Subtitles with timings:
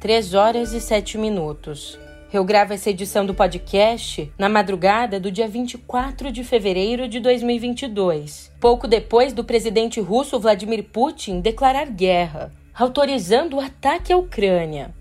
[0.00, 1.98] 3 horas e 7 minutos.
[2.32, 8.50] Eu gravo essa edição do podcast na madrugada do dia 24 de fevereiro de 2022,
[8.58, 14.94] pouco depois do presidente russo Vladimir Putin declarar guerra, autorizando o ataque à Ucrânia.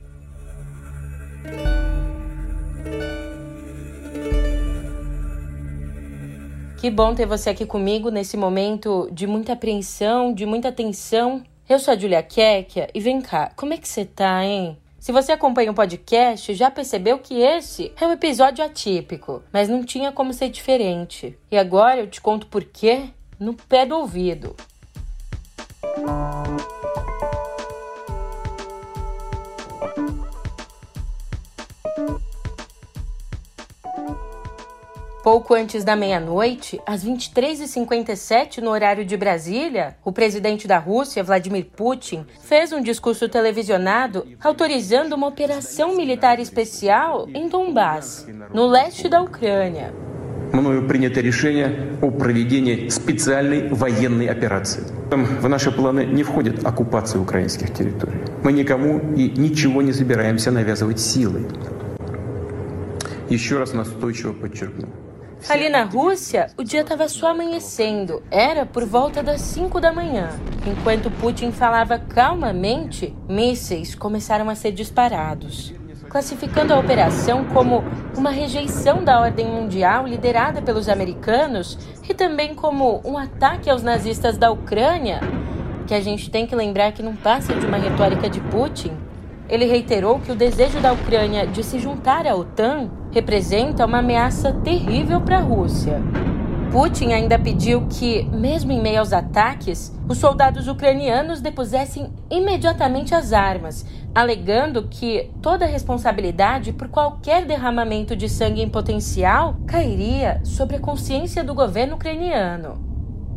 [6.81, 11.41] Que bom ter você aqui comigo nesse momento de muita apreensão, de muita tensão.
[11.69, 14.77] Eu sou a Julia Kekia e vem cá, como é que você tá, hein?
[14.99, 19.83] Se você acompanha o podcast, já percebeu que esse é um episódio atípico, mas não
[19.83, 21.37] tinha como ser diferente.
[21.49, 23.09] E agora eu te conto por quê
[23.39, 24.55] no pé do ouvido.
[35.28, 41.64] Pouco antes da meia-noite, às 23h57 no horário de Brasília, o presidente da Rússia, Vladimir
[41.74, 49.22] Putin, fez um discurso televisionado autorizando uma operação militar especial em Donbass, no leste da
[49.22, 49.94] Ucrânia.
[50.52, 54.84] Мною принято решение о проведении специальной военной операции.
[55.10, 58.20] В наши планы не входит оккупация украинских территорий.
[58.42, 61.46] Мы никому и ничего не собираемся навязывать силой.
[63.30, 64.88] Еще раз настойчиво подчеркну.
[65.47, 68.21] Ali na Rússia, o dia estava só amanhecendo.
[68.29, 70.29] Era por volta das 5 da manhã.
[70.67, 75.73] Enquanto Putin falava calmamente, mísseis começaram a ser disparados,
[76.09, 77.83] classificando a operação como
[78.17, 84.37] uma rejeição da ordem mundial liderada pelos americanos e também como um ataque aos nazistas
[84.37, 85.21] da Ucrânia,
[85.87, 88.91] que a gente tem que lembrar que não passa de uma retórica de Putin.
[89.47, 94.53] Ele reiterou que o desejo da Ucrânia de se juntar à OTAN representa uma ameaça
[94.63, 96.01] terrível para a Rússia.
[96.71, 103.33] Putin ainda pediu que, mesmo em meio aos ataques, os soldados ucranianos depusessem imediatamente as
[103.33, 103.83] armas,
[104.13, 110.79] alegando que toda a responsabilidade por qualquer derramamento de sangue em potencial cairia sobre a
[110.79, 112.79] consciência do governo ucraniano.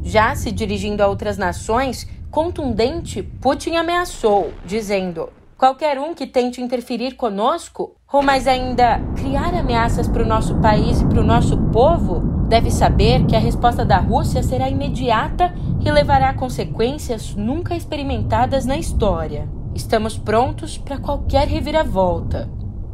[0.02, 5.30] Já se dirigindo a outras nações, contundente, Putin ameaçou, dizendo:
[5.62, 11.00] Qualquer um que tente interferir conosco, ou mais ainda criar ameaças para o nosso país
[11.00, 12.18] e para o nosso povo,
[12.48, 18.76] deve saber que a resposta da Rússia será imediata e levará consequências nunca experimentadas na
[18.76, 19.48] história.
[19.72, 22.50] Estamos prontos para qualquer reviravolta.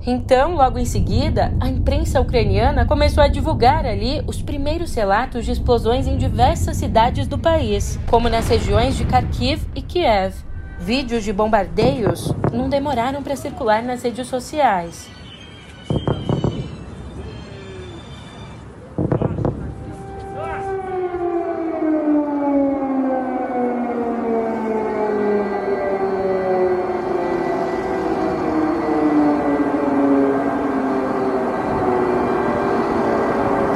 [0.07, 5.53] Então, logo em seguida, a imprensa ucraniana começou a divulgar ali os primeiros relatos de
[5.53, 10.48] explosões em diversas cidades do país, como nas regiões de Kharkiv e Kiev.
[10.89, 15.07] Vídeos de bombardeios não demoraram para circular nas redes sociais.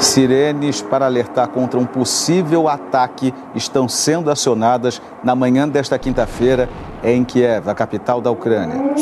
[0.01, 6.71] Sirenes para alertar contra um possível ataque estão sendo acionadas na manhã desta quinta-feira
[7.03, 8.95] em Kiev, a capital da Ucrânia.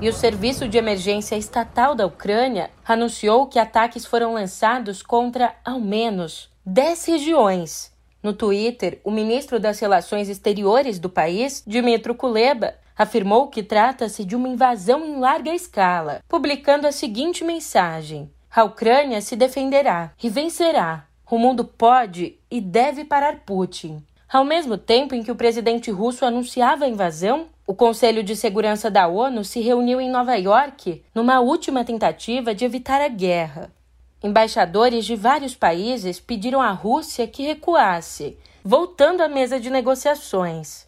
[0.00, 5.80] E o Serviço de Emergência Estatal da Ucrânia anunciou que ataques foram lançados contra, ao
[5.80, 7.97] menos, 10 regiões.
[8.22, 14.34] No Twitter, o ministro das Relações Exteriores do país, Dmitry Kuleba, afirmou que trata-se de
[14.34, 21.06] uma invasão em larga escala, publicando a seguinte mensagem: A Ucrânia se defenderá e vencerá.
[21.30, 24.02] O mundo pode e deve parar Putin.
[24.28, 28.90] Ao mesmo tempo em que o presidente russo anunciava a invasão, o Conselho de Segurança
[28.90, 33.70] da ONU se reuniu em Nova York numa última tentativa de evitar a guerra.
[34.22, 40.86] Embaixadores de vários países pediram à Rússia que recuasse, voltando à mesa de negociações.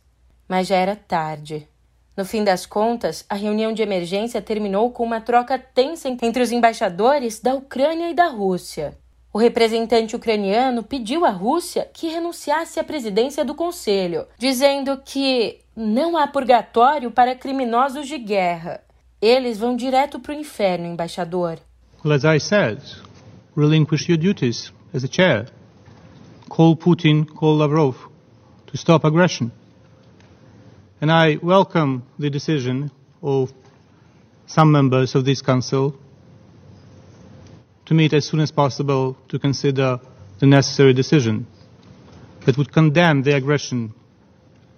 [0.48, 1.68] Mas já era tarde.
[2.16, 6.50] No fim das contas, a reunião de emergência terminou com uma troca tensa entre os
[6.50, 8.98] embaixadores da Ucrânia e da Rússia.
[9.32, 16.16] O representante ucraniano pediu à Rússia que renunciasse à presidência do Conselho, dizendo que não
[16.16, 18.80] há purgatório para criminosos de guerra.
[19.22, 21.60] Eles vão direto para o inferno, embaixador.
[22.04, 22.80] Well, as I said,
[23.54, 25.46] relinquish your duties as a chair.
[26.48, 27.96] Call Putin, call Lavrov
[28.66, 29.52] to stop aggression.
[31.00, 32.90] And I welcome the decision
[33.22, 33.52] of
[34.46, 35.94] some members of this council
[37.86, 40.00] to meet as soon as possible to consider
[40.38, 41.46] the necessary decision
[42.46, 43.92] that would condemn the aggression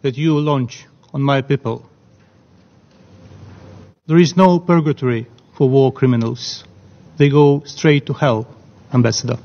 [0.03, 1.89] that you launch on my people.
[4.07, 5.27] There is no purgatory
[5.57, 6.65] for war criminals.
[7.19, 8.49] They go straight to hell,
[8.93, 9.39] Ambassador.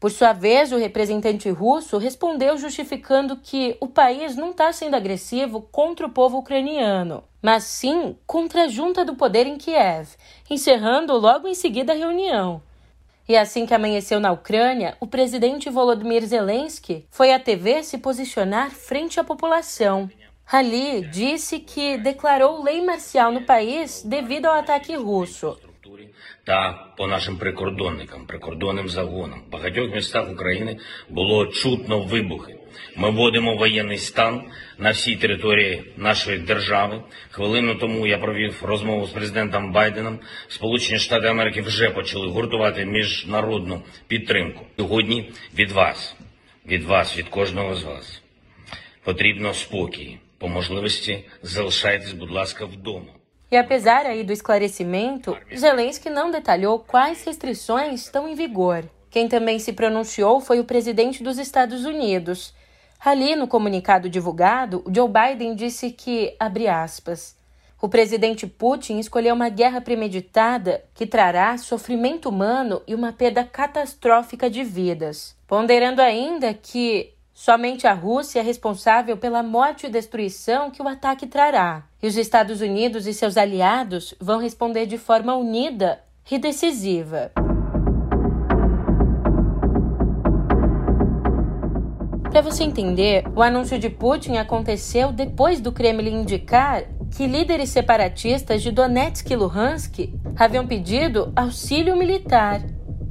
[0.00, 5.60] Por sua vez, o representante russo respondeu justificando que o país não está sendo agressivo
[5.60, 10.10] contra o povo ucraniano, mas sim contra a junta do poder em Kiev,
[10.48, 12.62] encerrando logo em seguida a reunião.
[13.28, 18.70] E assim que amanheceu na Ucrânia, o presidente Volodymyr Zelensky foi à TV se posicionar
[18.70, 20.08] frente à população.
[20.50, 25.58] Ali disse que declarou lei marcial no país devido ao ataque russo
[26.44, 29.42] та по нашим прикордонникам, прикордонним загонам.
[29.48, 30.78] В багатьох містах України
[31.08, 32.54] було чутно вибухи.
[32.96, 34.42] Ми вводимо воєнний стан
[34.78, 37.02] на всій території нашої держави.
[37.30, 40.20] Хвилину тому я провів розмову з президентом Байденом.
[40.48, 44.66] Сполучені Штати Америки вже почали гуртувати міжнародну підтримку.
[44.76, 46.16] Сьогодні від вас,
[46.66, 48.22] від вас, від кожного з вас
[49.08, 50.18] потрібно спокій.
[50.38, 53.17] По можливості залишайтесь, будь ласка, вдома.
[53.50, 58.84] E apesar aí do esclarecimento, Zelensky não detalhou quais restrições estão em vigor.
[59.10, 62.54] Quem também se pronunciou foi o presidente dos Estados Unidos.
[63.00, 67.34] Ali, no comunicado divulgado, Joe Biden disse que, abre aspas,
[67.80, 74.50] o presidente Putin escolheu uma guerra premeditada que trará sofrimento humano e uma perda catastrófica
[74.50, 80.82] de vidas, ponderando ainda que Somente a Rússia é responsável pela morte e destruição que
[80.82, 86.00] o ataque trará, e os Estados Unidos e seus aliados vão responder de forma unida
[86.30, 87.32] e decisiva.
[92.30, 98.62] Para você entender, o anúncio de Putin aconteceu depois do Kremlin indicar que líderes separatistas
[98.62, 102.62] de Donetsk e Luhansk haviam pedido auxílio militar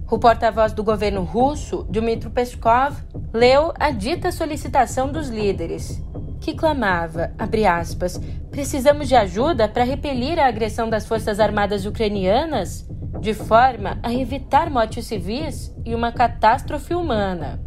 [0.10, 2.96] o porta-voz do governo russo, Dmitry Peskov,
[3.34, 6.02] leu a dita solicitação dos líderes,
[6.48, 7.34] que clamava,
[7.70, 12.88] aspas, precisamos de ajuda para repelir a agressão das forças armadas ucranianas,
[13.20, 17.60] de forma a evitar mortes civis e uma catástrofe humana.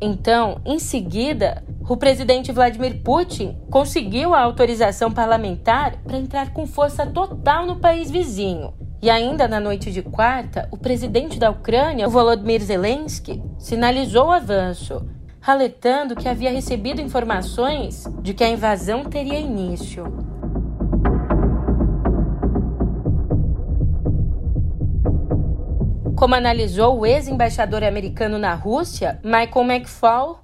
[0.00, 7.04] Então, em seguida, o presidente Vladimir Putin conseguiu a autorização parlamentar para entrar com força
[7.04, 8.72] total no país vizinho.
[9.02, 15.04] E ainda na noite de quarta, o presidente da Ucrânia, Volodymyr Zelensky, sinalizou o avanço,
[15.50, 20.04] alertando que havia recebido informações de que a invasão teria início.
[26.14, 30.38] Como analisou o ex-embaixador americano na Rússia, Michael McFaul,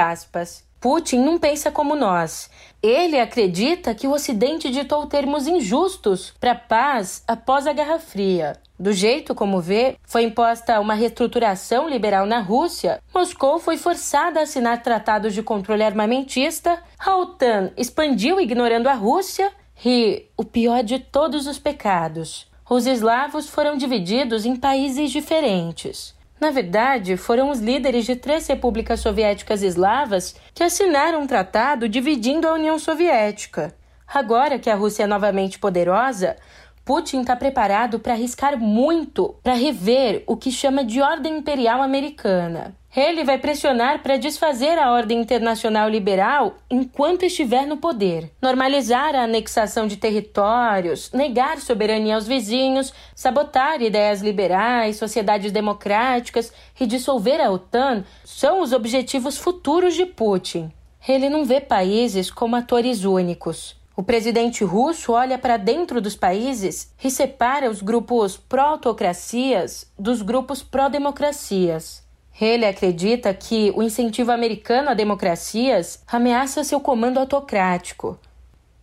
[0.00, 2.48] aspas, Putin não pensa como nós.
[2.80, 8.52] Ele acredita que o Ocidente ditou termos injustos para a paz após a Guerra Fria.
[8.78, 14.42] Do jeito como vê, foi imposta uma reestruturação liberal na Rússia, Moscou foi forçada a
[14.42, 19.52] assinar tratados de controle armamentista, a OTAN expandiu ignorando a Rússia
[19.84, 26.14] e, o pior de todos os pecados, os eslavos foram divididos em países diferentes.
[26.40, 32.48] Na verdade, foram os líderes de três repúblicas soviéticas eslavas que assinaram um tratado dividindo
[32.48, 33.74] a União Soviética.
[34.06, 36.36] Agora que a Rússia é novamente poderosa,
[36.84, 42.76] Putin está preparado para arriscar muito para rever o que chama de ordem imperial americana.
[42.94, 49.24] Ele vai pressionar para desfazer a ordem internacional liberal enquanto estiver no poder, normalizar a
[49.24, 57.50] anexação de territórios, negar soberania aos vizinhos, sabotar ideias liberais, sociedades democráticas e dissolver a
[57.50, 60.70] OTAN são os objetivos futuros de Putin.
[61.08, 63.74] Ele não vê países como atores únicos.
[63.96, 70.62] O presidente russo olha para dentro dos países e separa os grupos pró-autocracias dos grupos
[70.62, 72.02] pró-democracias.
[72.40, 78.18] Ele acredita que o incentivo americano a democracias ameaça seu comando autocrático.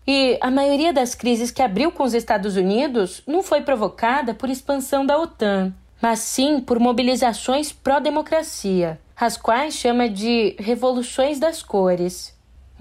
[0.07, 4.49] E a maioria das crises que abriu com os Estados Unidos não foi provocada por
[4.49, 12.30] expansão da OTAN, mas sim por mobilizações pró-democracia, as quais chama de revoluções das cores.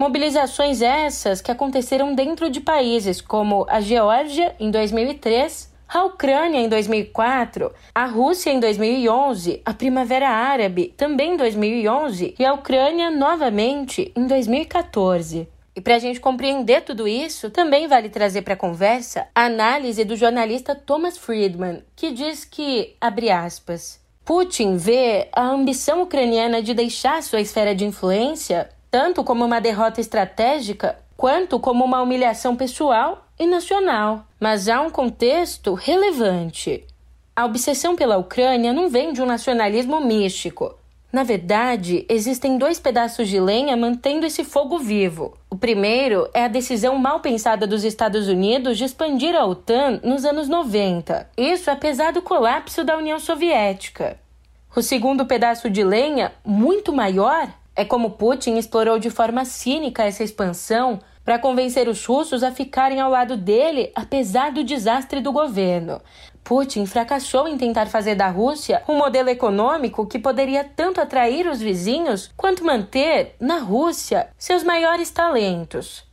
[0.01, 6.67] Mobilizações essas que aconteceram dentro de países como a Geórgia em 2003 a Ucrânia em
[6.67, 14.11] 2004, a Rússia em 2011, a Primavera Árabe também em 2011 e a Ucrânia novamente
[14.15, 15.47] em 2014.
[15.75, 20.03] E para a gente compreender tudo isso, também vale trazer para a conversa a análise
[20.03, 26.73] do jornalista Thomas Friedman, que diz que, abre aspas, Putin vê a ambição ucraniana de
[26.73, 33.25] deixar sua esfera de influência tanto como uma derrota estratégica quanto como uma humilhação pessoal
[33.39, 36.85] e nacional, mas há um contexto relevante.
[37.33, 40.75] A obsessão pela Ucrânia não vem de um nacionalismo místico.
[41.11, 45.37] Na verdade, existem dois pedaços de lenha mantendo esse fogo vivo.
[45.49, 50.25] O primeiro é a decisão mal pensada dos Estados Unidos de expandir a OTAN nos
[50.25, 51.29] anos 90.
[51.37, 54.17] Isso apesar do colapso da União Soviética.
[54.73, 57.49] O segundo pedaço de lenha, muito maior,
[57.81, 62.99] é como Putin explorou de forma cínica essa expansão para convencer os russos a ficarem
[62.99, 65.99] ao lado dele, apesar do desastre do governo.
[66.43, 71.59] Putin fracassou em tentar fazer da Rússia um modelo econômico que poderia tanto atrair os
[71.59, 76.03] vizinhos quanto manter, na Rússia, seus maiores talentos.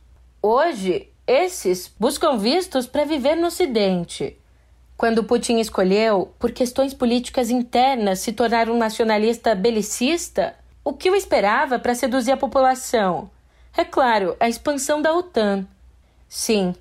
[0.41, 4.37] Hoje, esses buscam vistos para viver no Ocidente.
[4.97, 11.15] Quando Putin escolheu, por questões políticas internas, se tornar um nacionalista belicista, o que o
[11.15, 13.29] esperava para seduzir a população?
[13.75, 15.67] É claro, a expansão da OTAN.
[16.27, 16.73] Sim,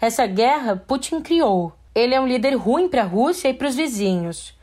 [0.00, 1.72] essa guerra Putin criou.
[1.94, 4.54] Ele é um líder ruim para a Rússia e para os vizinhos.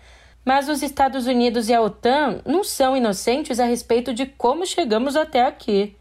[0.46, 5.16] Mas os Estados Unidos e a OTAN não são inocentes a respeito de como chegamos
[5.16, 5.96] até aqui.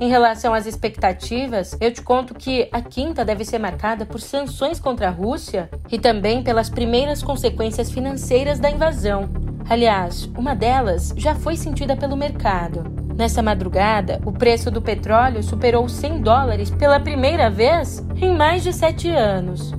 [0.00, 4.80] Em relação às expectativas, eu te conto que a quinta deve ser marcada por sanções
[4.80, 9.41] contra a Rússia e também pelas primeiras consequências financeiras da invasão.
[9.68, 12.84] Aliás, uma delas já foi sentida pelo mercado.
[13.16, 18.72] Nessa madrugada, o preço do petróleo superou 100 dólares pela primeira vez em mais de
[18.72, 19.72] sete anos.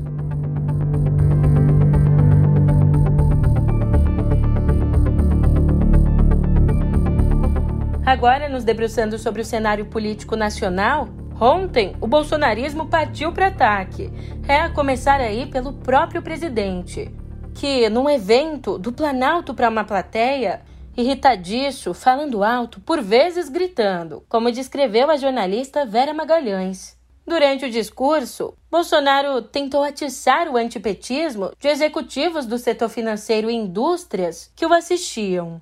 [8.05, 11.09] Agora, nos debruçando sobre o cenário político nacional,
[11.39, 14.11] ontem o bolsonarismo partiu para ataque.
[14.47, 17.11] É a começar aí pelo próprio presidente
[17.55, 20.62] que, num evento do Planalto para uma plateia,
[20.95, 26.98] irritadiço, falando alto, por vezes gritando, como descreveu a jornalista Vera Magalhães.
[27.25, 34.51] Durante o discurso, Bolsonaro tentou atiçar o antipetismo de executivos do setor financeiro e indústrias
[34.55, 35.62] que o assistiam.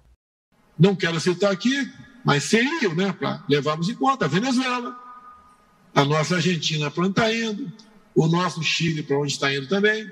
[0.77, 1.87] Não quero citar aqui,
[2.25, 4.97] mas seriam, né, para levarmos em conta a Venezuela,
[5.93, 7.71] a nossa Argentina para onde está indo,
[8.15, 10.09] o nosso Chile para onde está indo também,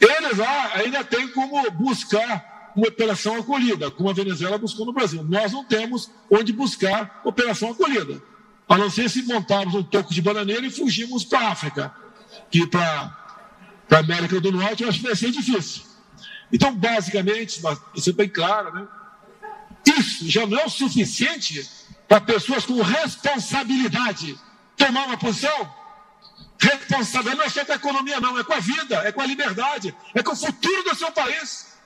[0.00, 5.22] eles lá ainda têm como buscar uma operação acolhida, como a Venezuela buscou no Brasil.
[5.24, 8.20] Nós não temos onde buscar operação acolhida.
[8.68, 11.94] A não ser se montarmos um toco de bananeira e fugirmos para a África,
[12.50, 13.14] que para
[13.90, 15.82] a América do Norte eu acho que vai ser difícil.
[16.52, 17.60] Então, basicamente,
[17.94, 18.86] isso é bem claro, né?
[19.98, 21.68] Isso já não é o suficiente
[22.08, 24.38] para pessoas com responsabilidade
[24.76, 25.83] tomar uma posição?
[26.64, 29.26] Responsabilidade não é só com a economia, não, é com a vida, é com a
[29.26, 31.76] liberdade, é com o futuro do seu país.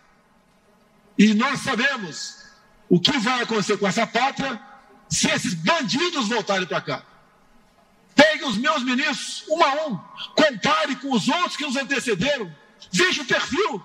[1.19, 2.45] E nós sabemos
[2.89, 4.61] o que vai acontecer com essa pátria
[5.09, 7.03] se esses bandidos voltarem para cá.
[8.15, 9.99] Pegue os meus ministros, um a um,
[10.37, 12.53] compare com os outros que nos antecederam,
[12.93, 13.83] veja o perfil.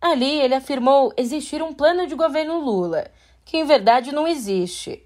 [0.00, 3.10] Ali ele afirmou existir um plano de governo Lula,
[3.44, 5.02] que em verdade não existe.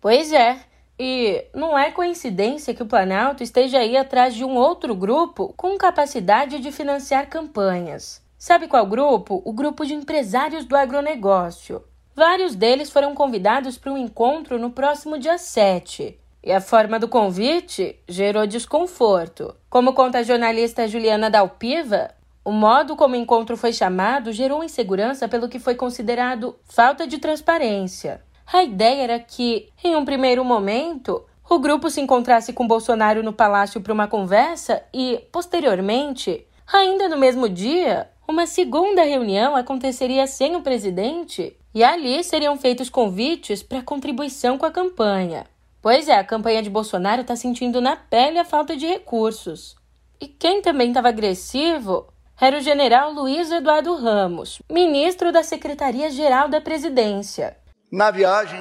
[0.00, 0.66] Pois é,
[0.98, 5.76] e não é coincidência que o Planalto esteja aí atrás de um outro grupo com
[5.76, 8.22] capacidade de financiar campanhas.
[8.38, 9.42] Sabe qual grupo?
[9.44, 11.82] O grupo de empresários do agronegócio.
[12.14, 16.16] Vários deles foram convidados para um encontro no próximo dia 7.
[16.42, 19.56] E a forma do convite gerou desconforto.
[19.68, 22.10] Como conta a jornalista Juliana Dalpiva,
[22.44, 27.18] o modo como o encontro foi chamado gerou insegurança pelo que foi considerado falta de
[27.18, 28.20] transparência.
[28.52, 33.32] A ideia era que, em um primeiro momento, o grupo se encontrasse com Bolsonaro no
[33.32, 40.56] palácio para uma conversa e, posteriormente, ainda no mesmo dia, uma segunda reunião aconteceria sem
[40.56, 45.46] o presidente e ali seriam feitos convites para contribuição com a campanha.
[45.82, 49.76] Pois é, a campanha de Bolsonaro está sentindo na pele a falta de recursos.
[50.18, 52.06] E quem também estava agressivo
[52.40, 57.56] era o general Luiz Eduardo Ramos, ministro da Secretaria-Geral da Presidência.
[57.94, 58.60] Na viagem,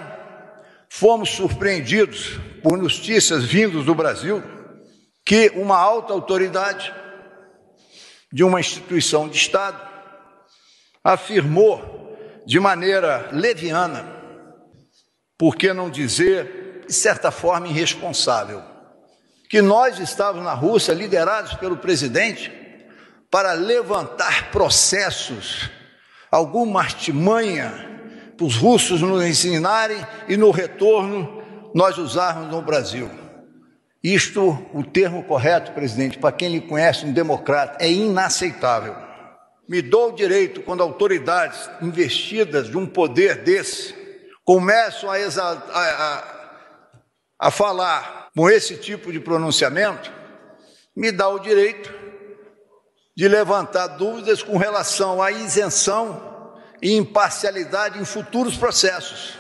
[0.87, 4.43] fomos surpreendidos por notícias vindas do Brasil
[5.25, 6.93] que uma alta autoridade
[8.31, 9.81] de uma instituição de Estado
[11.03, 14.05] afirmou de maneira leviana,
[15.35, 18.61] por que não dizer, de certa forma, irresponsável,
[19.49, 22.51] que nós estávamos na Rússia, liderados pelo presidente,
[23.31, 25.71] para levantar processos,
[26.29, 27.92] alguma artimanha
[28.43, 31.41] os russos nos ensinarem e no retorno
[31.73, 33.09] nós usarmos no Brasil.
[34.03, 38.95] Isto, o termo correto, presidente, para quem lhe conhece, um democrata, é inaceitável.
[39.67, 43.95] Me dou o direito, quando autoridades investidas de um poder desse
[44.43, 46.23] começam a, a,
[47.39, 50.11] a falar com esse tipo de pronunciamento,
[50.93, 51.93] me dá o direito
[53.15, 56.32] de levantar dúvidas com relação à isenção
[56.83, 59.35] e imparcialidade em futuros processos.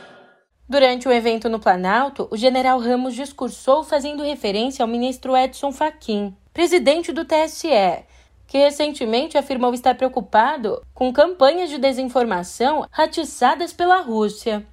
[0.67, 6.33] Durante o evento no Planalto, o general Ramos discursou fazendo referência ao ministro Edson Fachin,
[6.53, 8.05] presidente do TSE,
[8.47, 14.65] que recentemente afirmou estar preocupado com campanhas de desinformação ratiçadas pela Rússia.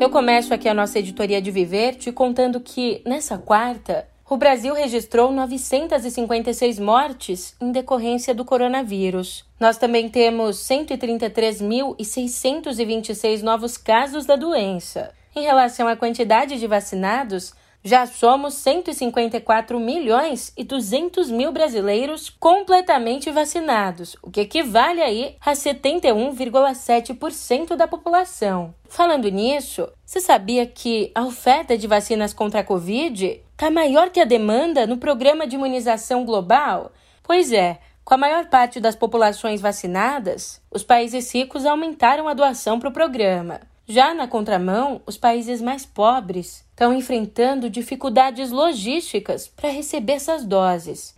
[0.00, 4.72] Eu começo aqui a nossa editoria de Viver te contando que, nessa quarta, o Brasil
[4.72, 9.44] registrou 956 mortes em decorrência do coronavírus.
[9.60, 15.12] Nós também temos 133.626 novos casos da doença.
[15.36, 17.52] Em relação à quantidade de vacinados,
[17.84, 25.52] já somos 154 milhões e 200 mil brasileiros completamente vacinados, o que equivale aí a
[25.52, 28.74] 71,7% da população.
[28.88, 34.18] Falando nisso, você sabia que a oferta de vacinas contra a Covid está maior que
[34.18, 36.90] a demanda no programa de imunização global?
[37.22, 42.80] Pois é, com a maior parte das populações vacinadas, os países ricos aumentaram a doação
[42.80, 43.60] para o programa.
[43.86, 51.14] Já na contramão, os países mais pobres estão enfrentando dificuldades logísticas para receber essas doses.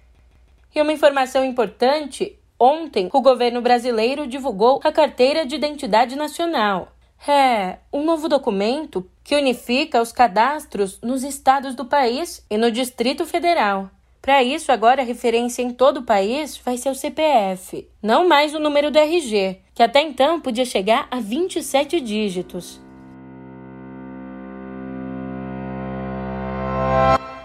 [0.74, 6.93] E uma informação importante: ontem o governo brasileiro divulgou a Carteira de Identidade Nacional.
[7.26, 13.24] É um novo documento que unifica os cadastros nos estados do país e no Distrito
[13.24, 13.90] Federal.
[14.20, 18.54] Para isso, agora a referência em todo o país vai ser o CPF, não mais
[18.54, 22.78] o número do RG, que até então podia chegar a 27 dígitos.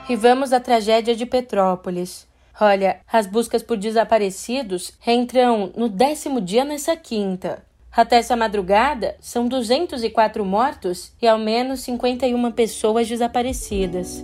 [0.09, 2.27] E vamos à tragédia de Petrópolis.
[2.59, 7.68] Olha, as buscas por desaparecidos entram no décimo dia nessa quinta.
[7.91, 14.23] Até essa madrugada, são 204 mortos e ao menos 51 pessoas desaparecidas.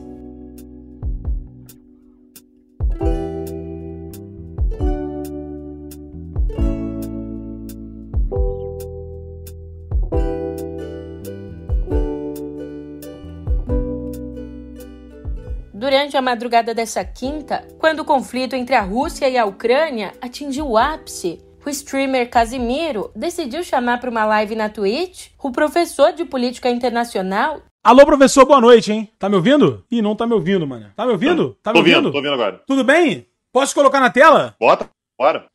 [15.74, 20.70] Durante a madrugada dessa quinta, quando o conflito entre a Rússia e a Ucrânia atingiu
[20.70, 26.24] o ápice, o streamer Casimiro decidiu chamar para uma live na Twitch o professor de
[26.24, 27.62] política internacional.
[27.84, 29.10] Alô, professor, boa noite, hein?
[29.18, 29.84] Tá me ouvindo?
[29.90, 30.92] Ih, não tá me ouvindo, mano.
[30.96, 31.58] Tá me ouvindo?
[31.62, 31.96] Tá me tô ouvindo?
[31.96, 32.12] ouvindo?
[32.12, 32.62] Tô ouvindo agora.
[32.68, 33.28] Tudo bem?
[33.51, 34.56] Posso colocar na tela?
[34.60, 35.46] Bota, bora.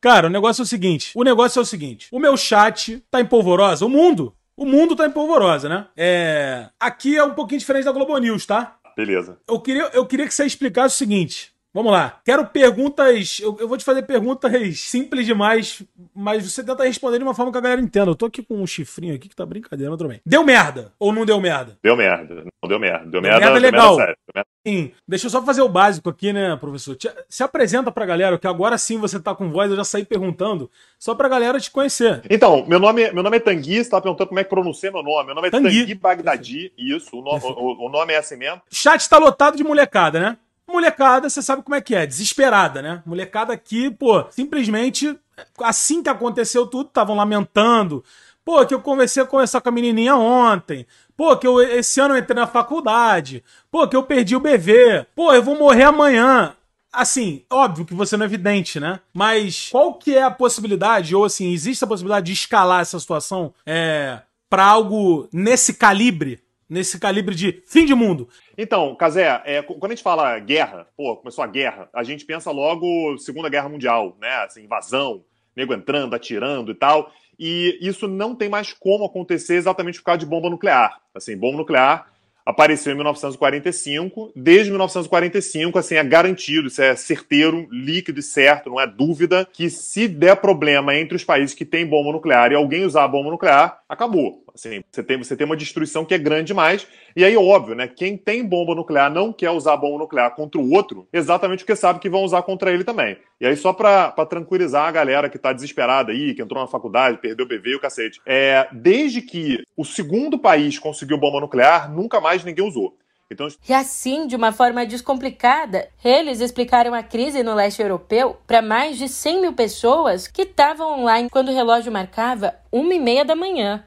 [0.00, 1.12] Cara, o negócio é o seguinte.
[1.14, 2.08] O negócio é o seguinte.
[2.12, 3.86] O meu chat tá em polvorosa.
[3.86, 4.34] O mundo.
[4.56, 5.86] O mundo tá em polvorosa, né?
[5.96, 6.68] É.
[6.78, 8.76] Aqui é um pouquinho diferente da Globo News, tá?
[8.96, 9.38] Beleza.
[9.48, 11.53] Eu queria, eu queria que você explicasse o seguinte.
[11.74, 12.20] Vamos lá.
[12.24, 13.40] Quero perguntas.
[13.40, 15.82] Eu, eu, vou te fazer perguntas simples demais,
[16.14, 18.12] mas você tenta responder de uma forma que a galera entenda.
[18.12, 20.20] Eu tô aqui com um chifrinho aqui que tá brincadeira, mas tudo bem.
[20.24, 21.76] Deu merda ou não deu merda?
[21.82, 22.44] Deu merda.
[22.62, 23.04] Não deu merda.
[23.06, 23.96] Deu, deu merda, merda deu legal.
[23.96, 24.46] Merda sério.
[24.66, 24.92] Sim.
[25.06, 26.94] Deixa eu só fazer o básico aqui, né, professor?
[26.94, 30.04] Te, se apresenta pra galera, que agora sim você tá com voz, eu já saí
[30.04, 32.22] perguntando, só pra galera te conhecer.
[32.30, 35.02] Então, meu nome, meu nome é Tanguy, você tá perguntando como é que pronuncia meu
[35.02, 35.26] nome.
[35.26, 38.62] Meu nome é Tanguy, Tanguy Bagdadi, isso, o, no, o, o nome é assim mesmo.
[38.70, 40.38] Chat tá lotado de molecada, né?
[40.68, 43.02] Molecada, você sabe como é que é, desesperada, né?
[43.04, 45.18] Molecada aqui, pô, simplesmente,
[45.60, 48.02] assim que aconteceu tudo, estavam lamentando.
[48.44, 50.86] Pô, que eu conversei a conversar com a menininha ontem.
[51.16, 53.42] Pô, que eu esse ano eu entrei na faculdade.
[53.70, 55.06] Pô, que eu perdi o BV.
[55.14, 56.54] Pô, eu vou morrer amanhã.
[56.92, 59.00] Assim, óbvio que você não é evidente, né?
[59.12, 63.52] Mas qual que é a possibilidade, ou assim, existe a possibilidade de escalar essa situação
[63.66, 66.43] é, para algo nesse calibre?
[66.68, 68.28] Nesse calibre de fim de mundo.
[68.56, 72.50] Então, Casé, é, quando a gente fala guerra, pô, começou a guerra, a gente pensa
[72.50, 74.36] logo Segunda Guerra Mundial, né?
[74.44, 75.24] Assim, invasão,
[75.54, 77.12] nego entrando, atirando e tal.
[77.38, 81.00] E isso não tem mais como acontecer exatamente por causa de bomba nuclear.
[81.14, 82.13] Assim, bomba nuclear
[82.44, 84.32] apareceu em 1945.
[84.36, 89.70] Desde 1945, assim, é garantido, isso é certeiro, líquido e certo, não é dúvida, que
[89.70, 93.30] se der problema entre os países que têm bomba nuclear e alguém usar a bomba
[93.30, 94.44] nuclear, acabou.
[94.54, 96.86] Assim, você tem, você tem uma destruição que é grande demais.
[97.16, 97.88] E aí, óbvio, né?
[97.88, 101.98] Quem tem bomba nuclear não quer usar bomba nuclear contra o outro, exatamente porque sabe
[101.98, 103.16] que vão usar contra ele também.
[103.40, 107.18] E aí, só para tranquilizar a galera que tá desesperada aí, que entrou na faculdade,
[107.18, 108.20] perdeu o BV e o cacete.
[108.24, 112.96] É, desde que o segundo país conseguiu bomba nuclear, nunca mais ninguém usou.
[113.30, 113.48] Então...
[113.68, 118.96] E assim, de uma forma descomplicada, eles explicaram a crise no leste europeu para mais
[118.98, 123.34] de 100 mil pessoas que estavam online quando o relógio marcava uma e meia da
[123.34, 123.84] manhã.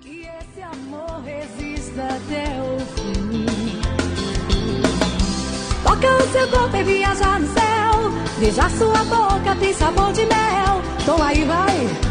[0.00, 3.46] Que esse amor resista até o fim.
[5.82, 7.70] Toca o seu corpo e viaja no céu.
[8.38, 10.80] Veja sua boca, tem sabor de mel.
[11.02, 12.10] Então aí vai.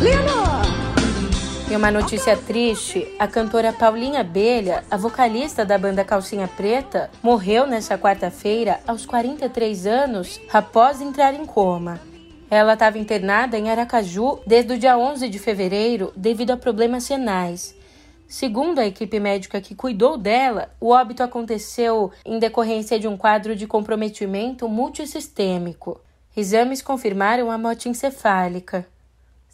[0.00, 0.45] Lino!
[1.68, 7.66] E uma notícia triste: a cantora Paulinha Abelha, a vocalista da banda Calcinha Preta, morreu
[7.66, 12.00] nesta quarta-feira aos 43 anos após entrar em coma.
[12.48, 17.74] Ela estava internada em Aracaju desde o dia 11 de fevereiro devido a problemas renais.
[18.28, 23.56] Segundo a equipe médica que cuidou dela, o óbito aconteceu em decorrência de um quadro
[23.56, 26.00] de comprometimento multissistêmico.
[26.36, 28.86] Exames confirmaram a morte encefálica.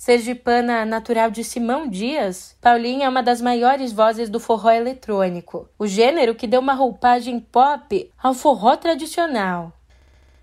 [0.05, 5.87] Sergipana natural de Simão Dias, Paulinha é uma das maiores vozes do forró eletrônico, o
[5.87, 9.73] gênero que deu uma roupagem pop ao forró tradicional.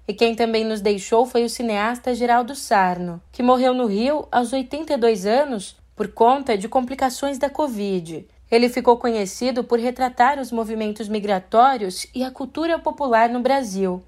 [0.07, 4.53] E quem também nos deixou foi o cineasta Geraldo Sarno, que morreu no Rio aos
[4.53, 8.25] 82 anos por conta de complicações da Covid.
[8.49, 14.01] Ele ficou conhecido por retratar os movimentos migratórios e a cultura popular no Brasil.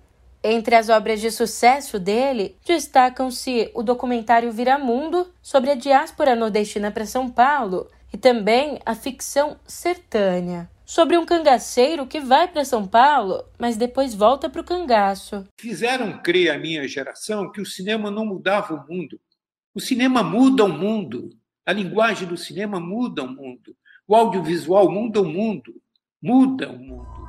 [0.44, 7.06] Entre as obras de sucesso dele, destacam-se o documentário Viramundo sobre a diáspora nordestina para
[7.06, 13.44] São Paulo e também a ficção Sertânia, sobre um cangaceiro que vai para São Paulo,
[13.60, 15.48] mas depois volta para o cangaço.
[15.60, 19.20] Fizeram crer à minha geração que o cinema não mudava o mundo.
[19.76, 21.30] O cinema muda o mundo.
[21.66, 23.76] A linguagem do cinema muda o mundo.
[24.08, 25.80] O audiovisual muda o mundo.
[26.22, 27.21] Muda o mundo.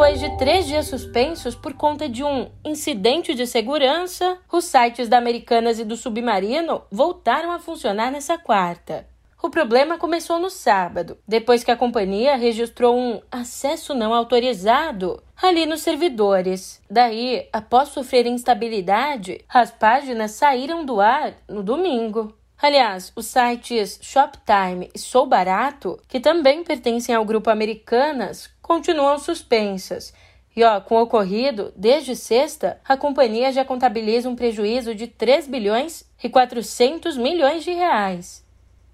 [0.00, 5.18] Depois de três dias suspensos por conta de um incidente de segurança, os sites da
[5.18, 9.06] Americanas e do Submarino voltaram a funcionar nessa quarta.
[9.42, 15.66] O problema começou no sábado, depois que a companhia registrou um acesso não autorizado ali
[15.66, 16.80] nos servidores.
[16.90, 22.34] Daí, após sofrer instabilidade, as páginas saíram do ar no domingo.
[22.62, 30.14] Aliás, os sites Shoptime e Sou Barato, que também pertencem ao grupo Americanas, continuam suspensas.
[30.54, 35.48] E ó, com o ocorrido, desde sexta, a companhia já contabiliza um prejuízo de 3
[35.48, 38.44] bilhões e 400 milhões de reais.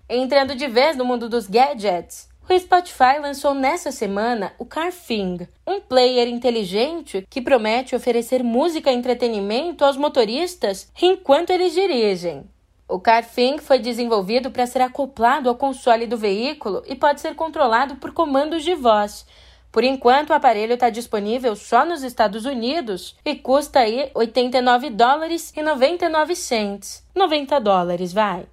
[0.08, 5.78] Entrando de vez no mundo dos gadgets, o Spotify lançou nessa semana o CarThing, um
[5.78, 12.48] player inteligente que promete oferecer música e entretenimento aos motoristas enquanto eles dirigem.
[12.88, 17.96] O CarThing foi desenvolvido para ser acoplado ao console do veículo e pode ser controlado
[17.96, 19.26] por comandos de voz.
[19.76, 25.52] Por enquanto, o aparelho está disponível só nos Estados Unidos e custa aí 89 dólares
[25.54, 27.04] e 99 cents.
[27.14, 28.46] 90 dólares, vai.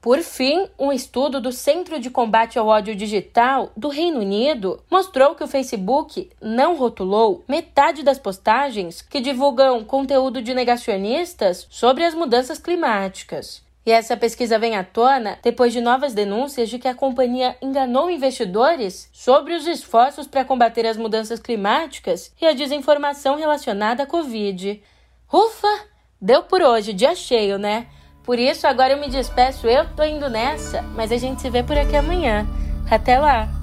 [0.00, 5.34] Por fim, um estudo do Centro de Combate ao Ódio Digital do Reino Unido mostrou
[5.34, 12.14] que o Facebook não rotulou metade das postagens que divulgam conteúdo de negacionistas sobre as
[12.14, 13.66] mudanças climáticas.
[13.88, 18.10] E essa pesquisa vem à tona depois de novas denúncias de que a companhia enganou
[18.10, 24.82] investidores sobre os esforços para combater as mudanças climáticas e a desinformação relacionada à Covid.
[25.32, 25.86] Ufa!
[26.20, 27.86] Deu por hoje, dia cheio, né?
[28.24, 31.62] Por isso, agora eu me despeço, eu tô indo nessa, mas a gente se vê
[31.62, 32.46] por aqui amanhã.
[32.90, 33.57] Até lá!